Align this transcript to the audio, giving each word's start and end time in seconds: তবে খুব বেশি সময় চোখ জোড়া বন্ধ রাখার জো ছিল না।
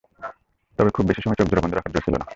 তবে 0.79 0.89
খুব 0.89 1.05
বেশি 1.07 1.21
সময় 1.21 1.37
চোখ 1.39 1.47
জোড়া 1.47 1.63
বন্ধ 1.63 1.73
রাখার 1.75 1.93
জো 1.93 1.99
ছিল 2.05 2.15
না। 2.15 2.27